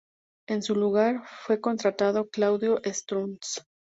[0.47, 3.59] En su lugar, fue contratado Claudio Strunz.